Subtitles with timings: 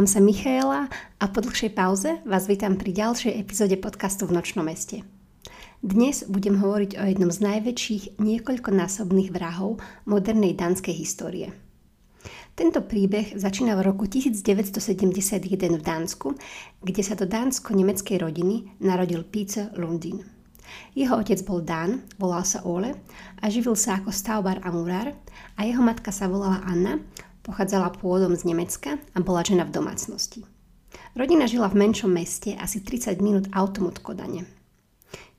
[0.00, 0.88] Volám sa Michaela
[1.20, 5.04] a po dlhšej pauze vás vítam pri ďalšej epizóde podcastu v Nočnom meste.
[5.84, 9.76] Dnes budem hovoriť o jednom z najväčších niekoľkonásobných vrahov
[10.08, 11.52] modernej dánskej histórie.
[12.56, 15.20] Tento príbeh začína v roku 1971
[15.76, 16.32] v Dánsku,
[16.80, 20.24] kde sa do dánsko-nemeckej rodiny narodil Peter Lundin.
[20.96, 22.96] Jeho otec bol Dán, volal sa Ole
[23.36, 25.12] a živil sa ako stavbar a murár
[25.60, 27.04] a jeho matka sa volala Anna,
[27.40, 30.44] Pochádzala pôvodom z Nemecka a bola žena v domácnosti.
[31.16, 34.46] Rodina žila v menšom meste asi 30 minút autom od Kodane.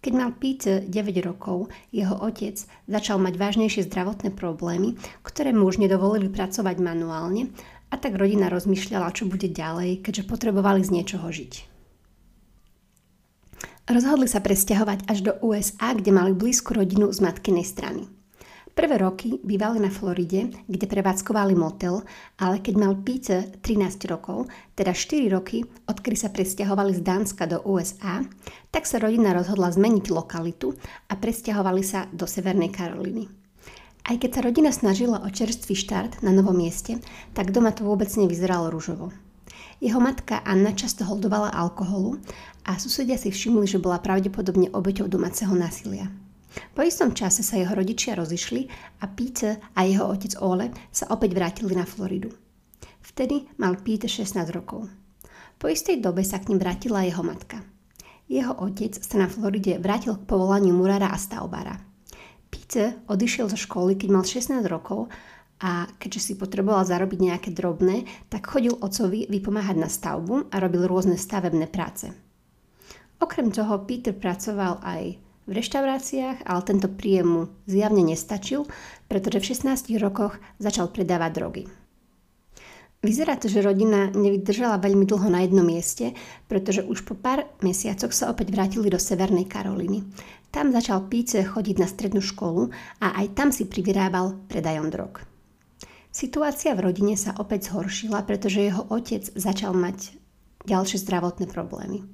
[0.02, 0.90] Keď mal Peter 9
[1.22, 2.58] rokov, jeho otec
[2.90, 7.54] začal mať vážnejšie zdravotné problémy, ktoré mu už nedovolili pracovať manuálne
[7.94, 11.70] a tak rodina rozmýšľala, čo bude ďalej, keďže potrebovali z niečoho žiť.
[13.92, 18.10] Rozhodli sa presťahovať až do USA, kde mali blízku rodinu z matkinej strany.
[18.72, 22.08] Prvé roky bývali na Floride, kde prevádzkovali motel,
[22.40, 24.48] ale keď mal Peter 13 rokov,
[24.80, 28.24] teda 4 roky, odkedy sa presťahovali z Dánska do USA,
[28.72, 30.72] tak sa rodina rozhodla zmeniť lokalitu
[31.12, 33.28] a presťahovali sa do Severnej Karoliny.
[34.08, 36.98] Aj keď sa rodina snažila o čerstvý štart na novom mieste,
[37.36, 39.12] tak doma to vôbec nevyzeralo rúžovo.
[39.84, 42.24] Jeho matka Anna často holdovala alkoholu
[42.64, 46.08] a susedia si všimli, že bola pravdepodobne obeťou domáceho násilia.
[46.52, 48.68] Po istom čase sa jeho rodičia rozišli
[49.04, 52.32] a Peter a jeho otec Ole sa opäť vrátili na Floridu.
[53.02, 54.88] Vtedy mal Peter 16 rokov.
[55.56, 57.64] Po istej dobe sa k ním vrátila jeho matka.
[58.32, 61.76] Jeho otec sa na Floride vrátil k povolaniu murára a stavbára.
[62.52, 65.08] Peter odišiel zo školy, keď mal 16 rokov
[65.62, 70.88] a keďže si potreboval zarobiť nejaké drobné, tak chodil ocovi vypomáhať na stavbu a robil
[70.90, 72.12] rôzne stavebné práce.
[73.22, 78.64] Okrem toho Peter pracoval aj v reštauráciách, ale tento príjem mu zjavne nestačil,
[79.12, 81.64] pretože v 16 rokoch začal predávať drogy.
[83.02, 86.14] Vyzerá to, že rodina nevydržala veľmi dlho na jednom mieste,
[86.46, 90.06] pretože už po pár mesiacoch sa opäť vrátili do Severnej Karoliny.
[90.54, 92.70] Tam začal Píce chodiť na strednú školu
[93.02, 95.26] a aj tam si privyrábal predajom drog.
[96.14, 100.14] Situácia v rodine sa opäť zhoršila, pretože jeho otec začal mať
[100.70, 102.06] ďalšie zdravotné problémy.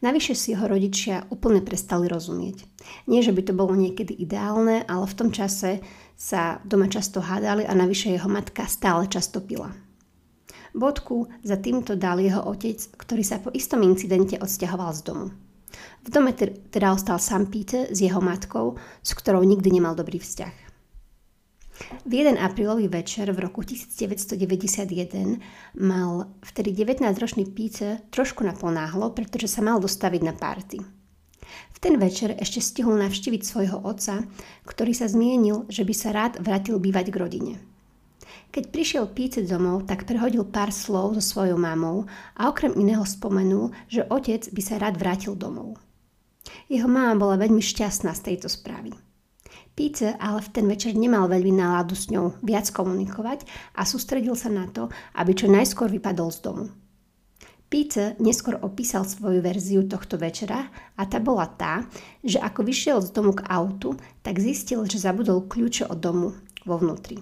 [0.00, 2.64] Navyše si jeho rodičia úplne prestali rozumieť.
[3.08, 5.80] Nie, že by to bolo niekedy ideálne, ale v tom čase
[6.16, 9.72] sa doma často hádali a navyše jeho matka stále často pila.
[10.76, 15.26] Bodku za týmto dal jeho otec, ktorý sa po istom incidente odsťahoval z domu.
[16.04, 20.65] V dome teda ostal sám Peter s jeho matkou, s ktorou nikdy nemal dobrý vzťah.
[22.06, 25.42] V jeden aprílový večer v roku 1991
[25.76, 30.80] mal vtedy 19-ročný Peter trošku naponáhlo, pretože sa mal dostaviť na párty.
[31.46, 34.24] V ten večer ešte stihol navštíviť svojho otca,
[34.64, 37.54] ktorý sa zmienil, že by sa rád vrátil bývať k rodine.
[38.50, 43.68] Keď prišiel Peter domov, tak prehodil pár slov so svojou mamou a okrem iného spomenul,
[43.92, 45.76] že otec by sa rád vrátil domov.
[46.72, 48.96] Jeho mama bola veľmi šťastná z tejto správy.
[49.76, 53.44] Peter ale v ten večer nemal veľmi náladu s ňou viac komunikovať
[53.76, 54.88] a sústredil sa na to,
[55.20, 56.64] aby čo najskôr vypadol z domu.
[57.68, 61.84] Peter neskôr opísal svoju verziu tohto večera a tá bola tá,
[62.24, 66.32] že ako vyšiel z domu k autu, tak zistil, že zabudol kľúče od domu
[66.64, 67.20] vo vnútri.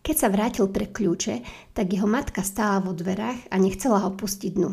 [0.00, 1.44] Keď sa vrátil pre kľúče,
[1.76, 4.70] tak jeho matka stála vo dverách a nechcela ho pustiť dnu.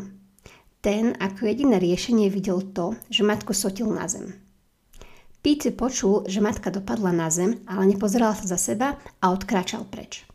[0.80, 4.49] Ten ako jediné riešenie videl to, že matku sotil na zem.
[5.40, 10.28] Pete počul, že matka dopadla na zem, ale nepozerala sa za seba a odkráčal preč.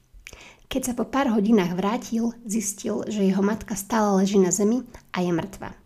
[0.66, 4.82] Keď sa po pár hodinách vrátil, zistil, že jeho matka stále leží na zemi
[5.14, 5.78] a je mŕtva.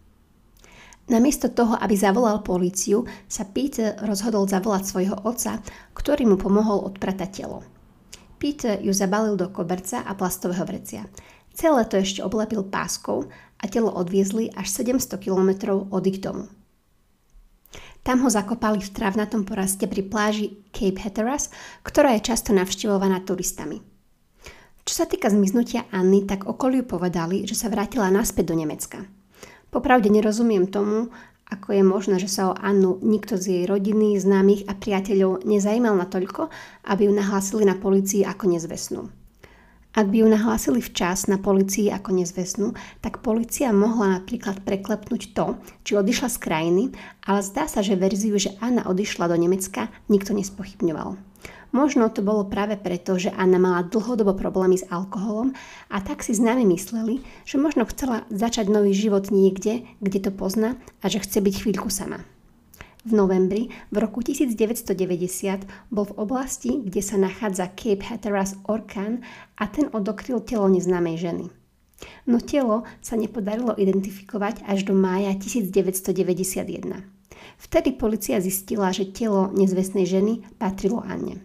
[1.12, 5.60] Namiesto toho, aby zavolal políciu, sa Peter rozhodol zavolať svojho otca,
[5.98, 7.66] ktorý mu pomohol odpratať telo.
[8.40, 11.04] Peter ju zabalil do koberca a plastového vrecia.
[11.52, 13.28] Celé to ešte oblepil páskou
[13.60, 16.48] a telo odviezli až 700 kilometrov od ich domu.
[18.04, 21.52] Tam ho zakopali v travnatom poraste pri pláži Cape Hatteras,
[21.84, 23.84] ktorá je často navštevovaná turistami.
[24.88, 29.06] Čo sa týka zmiznutia Anny, tak okoliu povedali, že sa vrátila naspäť do Nemecka.
[29.70, 31.14] Popravde nerozumiem tomu,
[31.50, 35.94] ako je možné, že sa o Annu nikto z jej rodiny, známych a priateľov nezajímal
[35.98, 36.50] natoľko,
[36.90, 39.10] aby ju nahlásili na policii ako nezvesnú.
[39.90, 45.58] Ak by ju nahlásili včas na policii ako nezvesnú, tak policia mohla napríklad preklepnúť to,
[45.82, 46.84] či odišla z krajiny,
[47.26, 51.18] ale zdá sa, že verziu, že Anna odišla do Nemecka, nikto nespochybňoval.
[51.70, 55.54] Možno to bolo práve preto, že Anna mala dlhodobo problémy s alkoholom
[55.90, 60.78] a tak si známi mysleli, že možno chcela začať nový život niekde, kde to pozná
[61.02, 62.26] a že chce byť chvíľku sama.
[63.08, 64.92] V novembri v roku 1990
[65.88, 69.24] bol v oblasti, kde sa nachádza Cape Hatteras orkán
[69.56, 71.46] a ten odokryl telo neznámej ženy.
[72.28, 77.20] No telo sa nepodarilo identifikovať až do mája 1991.
[77.60, 81.44] Vtedy policia zistila, že telo nezvestnej ženy patrilo Anne.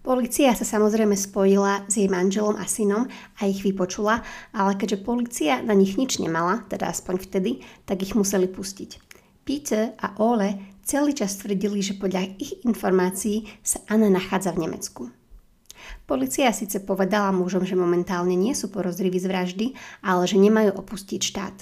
[0.00, 3.04] Polícia sa samozrejme spojila s jej manželom a synom
[3.36, 4.24] a ich vypočula,
[4.56, 9.09] ale keďže policia na nich nič nemala, teda aspoň vtedy, tak ich museli pustiť.
[9.44, 15.02] Peter a Ole celý čas tvrdili, že podľa ich informácií sa Anna nachádza v Nemecku.
[16.04, 19.66] Polícia síce povedala mužom, že momentálne nie sú porozriví z vraždy,
[20.02, 21.56] ale že nemajú opustiť štát.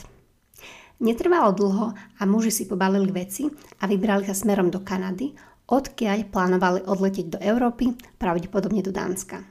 [0.98, 3.46] Netrvalo dlho a muži si pobalili veci
[3.78, 5.30] a vybrali sa smerom do Kanady,
[5.70, 9.44] odkiaľ plánovali odletieť do Európy, pravdepodobne do Dánska.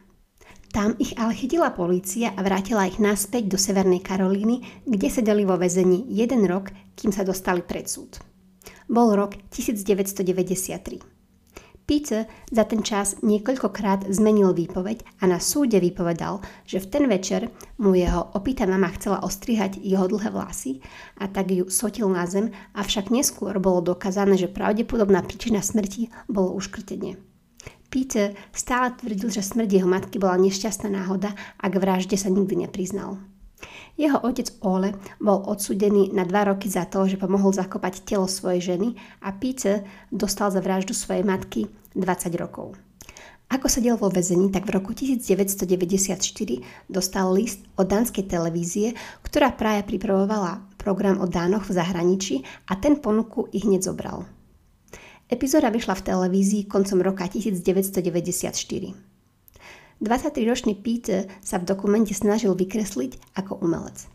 [0.68, 5.56] Tam ich ale chytila polícia a vrátila ich naspäť do Severnej Karolíny, kde sedeli vo
[5.56, 8.18] väzení jeden rok, kým sa dostali pred súd.
[8.90, 11.18] Bol rok 1993.
[11.88, 17.48] Peter za ten čas niekoľkokrát zmenil výpoveď a na súde vypovedal, že v ten večer
[17.80, 20.84] mu jeho opýta mama chcela ostrihať jeho dlhé vlasy
[21.16, 26.52] a tak ju sotil na zem, avšak neskôr bolo dokázané, že pravdepodobná príčina smrti bolo
[26.60, 27.16] uškrtenie.
[27.88, 32.68] Peter stále tvrdil, že smrť jeho matky bola nešťastná náhoda a k vražde sa nikdy
[32.68, 33.16] nepriznal.
[33.98, 38.78] Jeho otec Ole bol odsudený na dva roky za to, že pomohol zakopať telo svojej
[38.78, 38.94] ženy
[39.26, 39.82] a Peter
[40.14, 41.66] dostal za vraždu svojej matky
[41.98, 42.78] 20 rokov.
[43.48, 46.20] Ako sedel vo väzení, tak v roku 1994
[46.92, 52.36] dostal list od dánskej televízie, ktorá práve pripravovala program o Dánoch v zahraničí
[52.68, 54.28] a ten ponuku ich hneď zobral.
[55.32, 59.07] Epizóda vyšla v televízii koncom roka 1994.
[60.02, 64.06] 23-ročný Peter sa v dokumente snažil vykresliť ako umelec.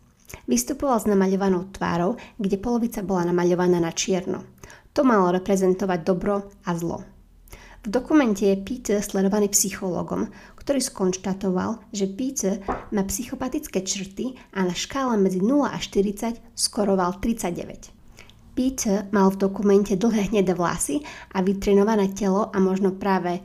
[0.47, 4.47] Vystupoval s namaľovanou tvárou, kde polovica bola namaľovaná na čierno.
[4.93, 7.03] To malo reprezentovať dobro a zlo.
[7.83, 12.63] V dokumente je Peter sledovaný psychologom, ktorý skonštatoval, že Peter
[12.95, 17.91] má psychopatické črty a na škále medzi 0 a 40 skoroval 39.
[18.55, 21.03] Peter mal v dokumente dlhé hnedé vlasy
[21.35, 23.43] a vytrenované telo a možno práve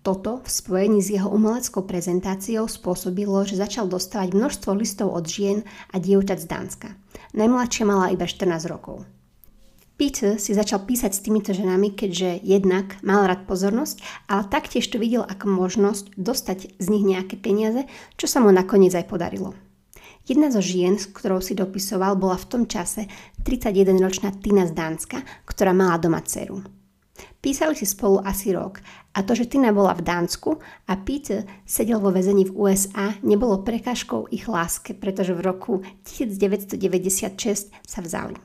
[0.00, 5.60] toto v spojení s jeho umeleckou prezentáciou spôsobilo, že začal dostávať množstvo listov od žien
[5.92, 6.88] a dievčat z Dánska.
[7.36, 9.04] Najmladšia mala iba 14 rokov.
[10.00, 14.00] Peter si začal písať s týmito ženami, keďže jednak mal rád pozornosť,
[14.32, 17.84] ale taktiež to videl ako možnosť dostať z nich nejaké peniaze,
[18.16, 19.52] čo sa mu nakoniec aj podarilo.
[20.24, 23.12] Jedna zo žien, s ktorou si dopisoval, bola v tom čase
[23.44, 26.79] 31-ročná Tina z Dánska, ktorá mala doma dceru.
[27.40, 28.84] Písali si spolu asi rok
[29.16, 33.64] a to, že Tina bola v Dánsku a Peter sedel vo väzení v USA, nebolo
[33.64, 35.72] prekážkou ich láske, pretože v roku
[36.04, 38.36] 1996 sa vzali.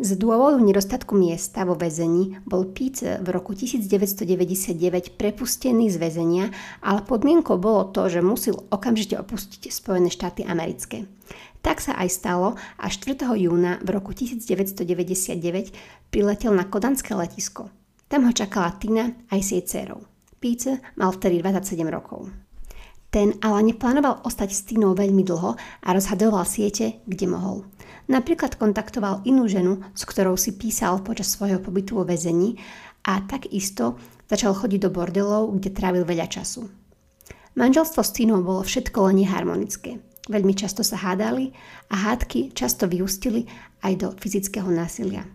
[0.00, 6.48] Z dôvodu nedostatku miesta vo väzení bol Peter v roku 1999 prepustený z väzenia,
[6.80, 11.04] ale podmienkou bolo to, že musel okamžite opustiť Spojené štáty americké.
[11.62, 13.22] Tak sa aj stalo a 4.
[13.38, 17.70] júna v roku 1999 priletel na kodanské letisko.
[18.10, 20.02] Tam ho čakala Tina aj s jej dcerou.
[20.42, 22.26] Peter mal vtedy 27 rokov.
[23.12, 27.68] Ten ale neplánoval ostať s Tinou veľmi dlho a rozhadoval siete, kde mohol.
[28.08, 32.58] Napríklad kontaktoval inú ženu, s ktorou si písal počas svojho pobytu vo väzení
[33.06, 36.66] a takisto začal chodiť do bordelov, kde trávil veľa času.
[37.54, 40.00] Manželstvo s Tinou bolo všetko len neharmonické.
[40.30, 41.50] Veľmi často sa hádali
[41.90, 43.50] a hádky často vyústili
[43.82, 45.26] aj do fyzického násilia.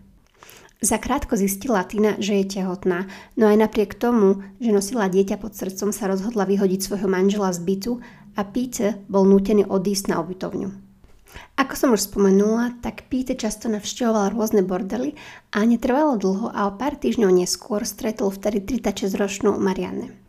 [0.78, 5.90] Zakrátko zistila Tina, že je tehotná, no aj napriek tomu, že nosila dieťa pod srdcom,
[5.90, 7.92] sa rozhodla vyhodiť svojho manžela z bytu
[8.38, 10.70] a Peter bol nútený odísť na obytovňu.
[11.58, 15.18] Ako som už spomenula, tak Peter často navštevoval rôzne bordely
[15.50, 20.27] a netrvalo dlho a o pár týždňov neskôr stretol vtedy 36-ročnú Marianne.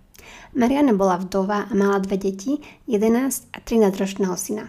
[0.57, 2.57] Marianne bola vdova a mala dve deti,
[2.89, 4.65] 11 a 13 ročného syna.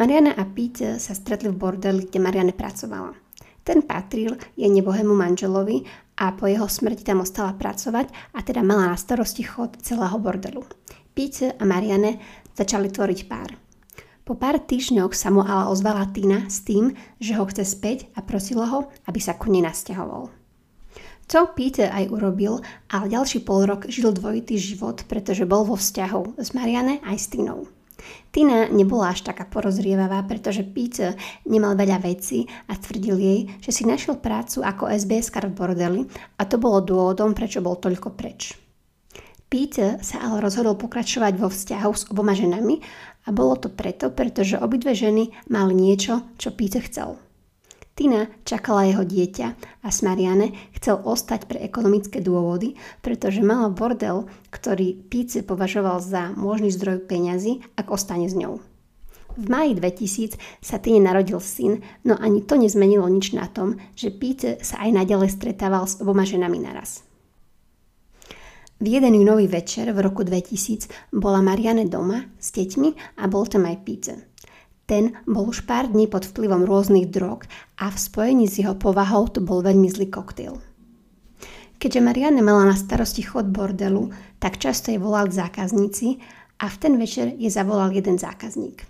[0.00, 3.12] Marianne a Peter sa stretli v bordeli, kde Marianne pracovala.
[3.60, 5.84] Ten patril je nebohému manželovi
[6.16, 10.64] a po jeho smrti tam ostala pracovať a teda mala na starosti chod celého bordelu.
[11.12, 12.16] Peter a Marianne
[12.56, 13.60] začali tvoriť pár.
[14.24, 18.24] Po pár týždňoch sa mu ale ozvala Tina s tým, že ho chce späť a
[18.24, 20.37] prosila ho, aby sa ku nej nasťahoval.
[21.28, 26.40] To Peter aj urobil, ale ďalší pol rok žil dvojitý život, pretože bol vo vzťahu
[26.40, 27.68] s Marianne aj s Tinou.
[28.32, 31.12] Tina nebola až taká porozrievavá, pretože Peter
[31.44, 36.02] nemal veľa vecí a tvrdil jej, že si našiel prácu ako SBS v bordeli
[36.40, 38.56] a to bolo dôvodom, prečo bol toľko preč.
[39.52, 42.80] Peter sa ale rozhodol pokračovať vo vzťahu s oboma ženami
[43.24, 47.20] a bolo to preto, pretože obidve ženy mali niečo, čo Peter chcel–
[47.98, 49.46] Tina čakala jeho dieťa
[49.82, 56.30] a s Marianne chcel ostať pre ekonomické dôvody, pretože mala bordel, ktorý Píce považoval za
[56.38, 58.62] možný zdroj peňazí, ak ostane s ňou.
[59.34, 64.14] V máji 2000 sa Tine narodil syn, no ani to nezmenilo nič na tom, že
[64.14, 67.02] Pete sa aj naďalej stretával s oboma ženami naraz.
[68.78, 73.66] V jeden nový večer v roku 2000 bola Marianne doma s deťmi a bol tam
[73.66, 74.27] aj Pete.
[74.88, 77.44] Ten bol už pár dní pod vplyvom rôznych drog
[77.76, 80.56] a v spojení s jeho povahou to bol veľmi zlý koktejl.
[81.76, 84.08] Keďže Marianne mala na starosti chod bordelu,
[84.40, 86.18] tak často jej volal zákazníci
[86.58, 88.82] a v ten večer je zavolal jeden zákazník.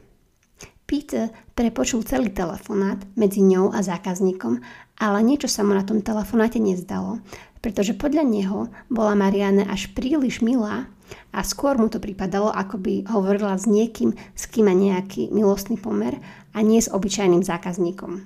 [0.89, 4.63] Peter prepočul celý telefonát medzi ňou a zákazníkom,
[5.03, 7.21] ale niečo sa mu na tom telefonáte nezdalo,
[7.61, 10.89] pretože podľa neho bola Marianne až príliš milá
[11.33, 15.77] a skôr mu to pripadalo, ako by hovorila s niekým, s kým má nejaký milostný
[15.81, 16.19] pomer
[16.53, 18.25] a nie s obyčajným zákazníkom.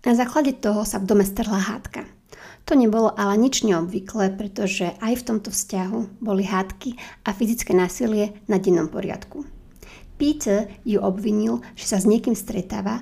[0.00, 2.08] Na základe toho sa v dome strhla hádka.
[2.68, 8.36] To nebolo ale nič neobvyklé, pretože aj v tomto vzťahu boli hádky a fyzické násilie
[8.46, 9.44] na dennom poriadku.
[10.20, 13.00] Peter ju obvinil, že sa s niekým stretáva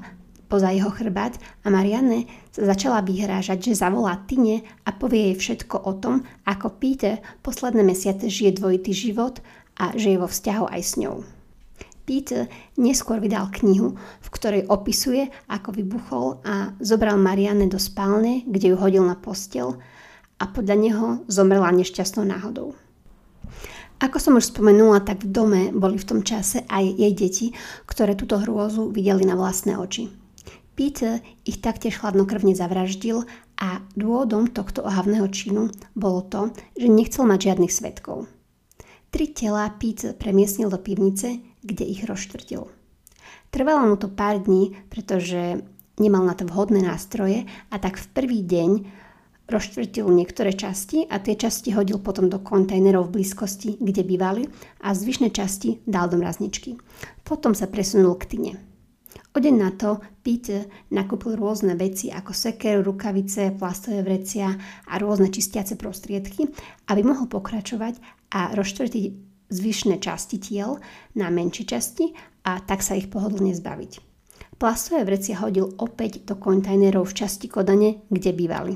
[0.48, 5.84] poza jeho chrbát a Marianne sa začala vyhrážať, že zavolá Tine a povie jej všetko
[5.84, 9.44] o tom, ako Peter posledné mesiace žije dvojitý život
[9.78, 11.22] a že je vo vzťahu aj s ňou.
[12.08, 12.48] Peter
[12.80, 18.76] neskôr vydal knihu, v ktorej opisuje, ako vybuchol a zobral Marianne do spálne, kde ju
[18.80, 19.76] hodil na postel
[20.40, 22.72] a podľa neho zomrela nešťastnou náhodou.
[23.98, 27.46] Ako som už spomenula, tak v dome boli v tom čase aj jej deti,
[27.84, 30.27] ktoré túto hrôzu videli na vlastné oči.
[30.78, 33.26] Peter ich taktiež chladnokrvne zavraždil
[33.58, 38.30] a dôvodom tohto ohavného činu bolo to, že nechcel mať žiadnych svetkov.
[39.10, 42.70] Tri tela Peter premiesnil do pivnice, kde ich rozštvrtil.
[43.50, 45.66] Trvalo mu to pár dní, pretože
[45.98, 48.70] nemal na to vhodné nástroje a tak v prvý deň
[49.50, 54.46] rozštvrtil niektoré časti a tie časti hodil potom do kontajnerov v blízkosti, kde bývali
[54.84, 56.78] a zvyšné časti dal do mrazničky.
[57.26, 58.67] Potom sa presunul k Tine.
[59.36, 64.48] O deň na to Peter nakúpil rôzne veci ako seker, rukavice, plastové vrecia
[64.88, 66.48] a rôzne čistiace prostriedky,
[66.88, 68.00] aby mohol pokračovať
[68.32, 69.04] a rozštvrtiť
[69.52, 70.80] zvyšné časti tiel
[71.16, 72.12] na menšie časti
[72.48, 73.92] a tak sa ich pohodlne zbaviť.
[74.58, 78.74] Plastové vrecia hodil opäť do kontajnerov v časti Kodane, kde bývali.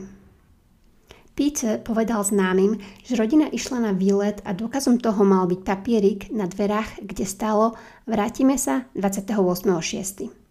[1.32, 6.44] Peter povedal známym, že rodina išla na výlet a dôkazom toho mal byť papierik na
[6.44, 7.72] dverách, kde stalo
[8.04, 10.41] Vrátime sa 28.6.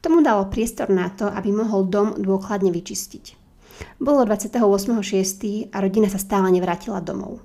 [0.00, 3.46] Tomu dalo priestor na to, aby mohol dom dôkladne vyčistiť.
[4.00, 5.72] Bolo 28.6.
[5.72, 7.44] a rodina sa stále nevrátila domov.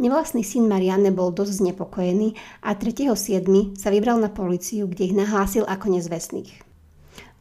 [0.00, 2.32] Nevlastný syn Marianne bol dosť znepokojený
[2.64, 3.76] a 3.7.
[3.76, 6.70] sa vybral na policiu, kde ich nahlásil ako nezvestných.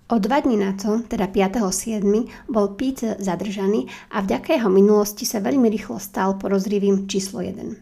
[0.10, 2.04] O dva dní na to, teda 5.7.,
[2.50, 7.78] bol Pete zadržaný a vďaka jeho minulosti sa veľmi rýchlo stal porozrivým číslo 1.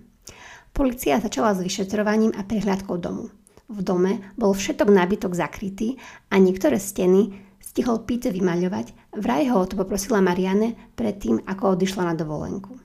[0.76, 3.34] Polícia začala s vyšetrovaním a prehľadkou domu.
[3.68, 6.00] V dome bol všetok nábytok zakrytý
[6.32, 12.16] a niektoré steny stihol Pete vymaľovať, vraj ho to poprosila Marianne predtým, ako odišla na
[12.16, 12.80] dovolenku.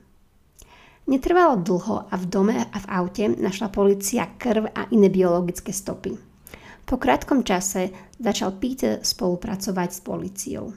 [1.07, 6.15] Netrvalo dlho a v dome a v aute našla policia krv a iné biologické stopy.
[6.83, 10.75] Po krátkom čase začal Peter spolupracovať s policiou.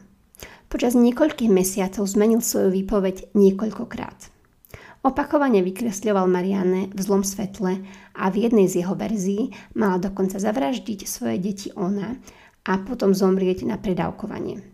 [0.71, 4.36] Počas niekoľkých mesiacov zmenil svoju výpoveď niekoľkokrát.
[5.07, 7.79] Opakovane vykresľoval Marianne v zlom svetle
[8.19, 12.19] a v jednej z jeho verzií mala dokonca zavraždiť svoje deti ona
[12.67, 14.67] a potom zomrieť na predávkovanie.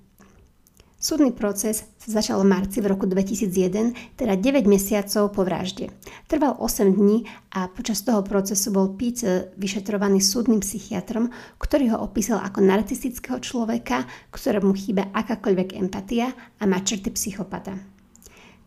[0.96, 5.92] Súdny proces sa začal v marci v roku 2001, teda 9 mesiacov po vražde.
[6.24, 11.28] Trval 8 dní a počas toho procesu bol Pete vyšetrovaný súdnym psychiatrom,
[11.60, 17.91] ktorý ho opísal ako narcistického človeka, ktorému chýba akákoľvek empatia a má črty psychopata.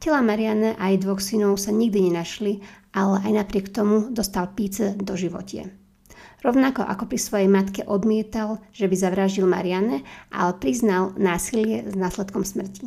[0.06, 2.62] Tela Marianne a jej dvoch synov sa nikdy nenašli,
[2.94, 5.74] ale aj napriek tomu dostal Pete do životie.
[6.46, 12.46] Rovnako ako pri svojej matke odmietal, že by zavraždil Marianne, ale priznal násilie s následkom
[12.46, 12.86] smrti.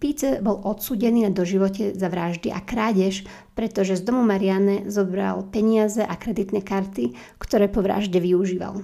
[0.00, 6.00] Pete bol odsúdený na doživote za vraždy a krádež, pretože z domu Marianne zobral peniaze
[6.00, 8.80] a kreditné karty, ktoré po vražde využíval.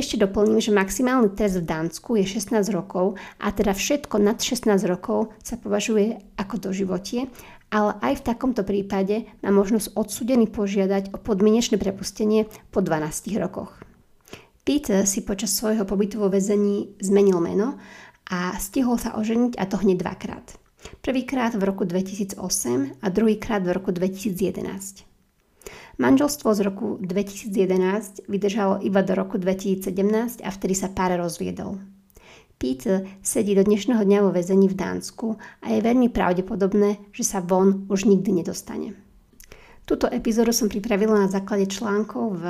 [0.00, 4.72] Ešte doplním, že maximálny trest v Dánsku je 16 rokov a teda všetko nad 16
[4.88, 7.28] rokov sa považuje ako doživotie
[7.70, 13.78] ale aj v takomto prípade má možnosť odsudený požiadať o podmienečné prepustenie po 12 rokoch.
[14.66, 17.78] Peter si počas svojho pobytu vo väzení zmenil meno
[18.28, 20.46] a stihol sa oženiť a to hneď dvakrát.
[21.00, 22.36] Prvýkrát v roku 2008
[23.00, 25.09] a druhýkrát v roku 2011.
[26.00, 31.76] Manželstvo z roku 2011 vydržalo iba do roku 2017 a vtedy sa pár rozviedol.
[32.56, 37.44] Peter sedí do dnešného dňa vo väzení v Dánsku a je veľmi pravdepodobné, že sa
[37.44, 38.96] von už nikdy nedostane.
[39.84, 42.44] Túto epizódu som pripravila na základe článkov v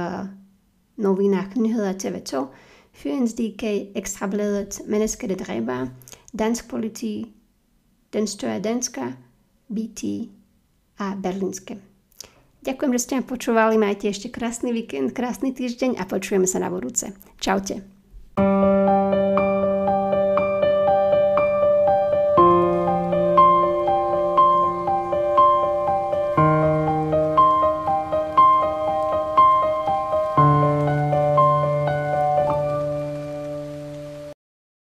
[1.03, 2.55] novinách Nyheder TV2,
[2.95, 5.91] Fyens DK, Ekstrabladet, Menneske det dræber,
[6.31, 7.27] Dansk Politi,
[8.15, 8.31] Den
[8.63, 9.19] Danska,
[9.67, 10.31] BT
[11.03, 11.90] a Berlínske.
[12.61, 16.69] Ďakujem, že ste ma počúvali, majte ešte krásny víkend, krásny týždeň a počujeme sa na
[16.69, 17.17] budúce.
[17.41, 17.81] Čaute.
[18.41, 19.00] thank you